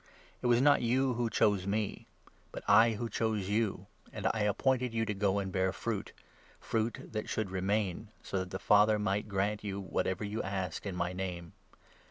It 0.37 0.47
16 0.47 0.49
was 0.49 0.61
not 0.61 0.81
you 0.81 1.13
who 1.13 1.29
chose 1.29 1.67
me, 1.67 2.07
but 2.51 2.63
I 2.67 2.93
who 2.93 3.07
chose 3.07 3.49
you, 3.49 3.85
and 4.11 4.25
I 4.33 4.45
ap 4.47 4.57
pointed 4.57 4.95
you 4.95 5.05
to 5.05 5.13
go 5.13 5.37
and 5.37 5.51
bear 5.51 5.71
fruit— 5.71 6.11
fruit 6.59 7.09
that 7.11 7.29
should 7.29 7.51
remain, 7.51 8.07
so 8.23 8.39
that 8.39 8.49
the 8.49 8.57
Father 8.57 8.97
might 8.97 9.27
grant 9.29 9.63
you 9.63 9.79
whatever 9.79 10.23
you 10.23 10.41
ask 10.41 10.87
in 10.87 10.95
my 10.95 11.13
Name. 11.13 11.53